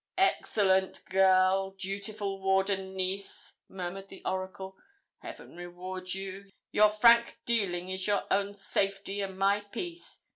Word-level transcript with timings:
'Excellent 0.17 1.05
girl! 1.05 1.69
dutiful 1.69 2.39
ward 2.41 2.71
and 2.71 2.95
niece!' 2.95 3.57
murmured 3.69 4.07
the 4.07 4.23
oracle; 4.25 4.75
'heaven 5.19 5.55
reward 5.55 6.11
you 6.15 6.49
your 6.71 6.89
frank 6.89 7.37
dealing 7.45 7.87
is 7.87 8.07
your 8.07 8.23
own 8.31 8.55
safety 8.55 9.21
and 9.21 9.37
my 9.37 9.59
peace. 9.61 10.23